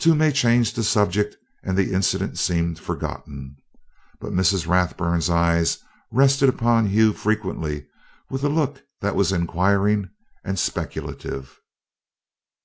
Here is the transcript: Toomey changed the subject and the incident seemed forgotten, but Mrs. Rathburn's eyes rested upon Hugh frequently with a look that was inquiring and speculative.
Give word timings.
Toomey 0.00 0.32
changed 0.32 0.74
the 0.74 0.82
subject 0.82 1.36
and 1.62 1.78
the 1.78 1.92
incident 1.92 2.36
seemed 2.36 2.80
forgotten, 2.80 3.58
but 4.18 4.32
Mrs. 4.32 4.66
Rathburn's 4.66 5.30
eyes 5.30 5.78
rested 6.10 6.48
upon 6.48 6.86
Hugh 6.86 7.12
frequently 7.12 7.86
with 8.28 8.42
a 8.42 8.48
look 8.48 8.82
that 9.02 9.14
was 9.14 9.30
inquiring 9.30 10.10
and 10.42 10.58
speculative. 10.58 11.60